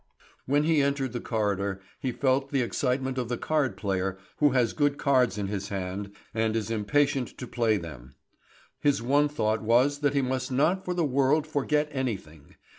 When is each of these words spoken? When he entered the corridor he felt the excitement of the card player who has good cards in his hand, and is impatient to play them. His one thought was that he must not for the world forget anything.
When 0.47 0.63
he 0.63 0.81
entered 0.81 1.13
the 1.13 1.19
corridor 1.19 1.79
he 1.99 2.11
felt 2.11 2.49
the 2.49 2.63
excitement 2.63 3.19
of 3.19 3.29
the 3.29 3.37
card 3.37 3.77
player 3.77 4.17
who 4.37 4.49
has 4.49 4.73
good 4.73 4.97
cards 4.97 5.37
in 5.37 5.45
his 5.45 5.69
hand, 5.69 6.09
and 6.33 6.55
is 6.55 6.71
impatient 6.71 7.37
to 7.37 7.45
play 7.45 7.77
them. 7.77 8.15
His 8.79 9.03
one 9.03 9.27
thought 9.29 9.61
was 9.61 9.99
that 9.99 10.15
he 10.15 10.23
must 10.23 10.51
not 10.51 10.85
for 10.85 10.95
the 10.95 11.05
world 11.05 11.45
forget 11.45 11.87
anything. 11.91 12.55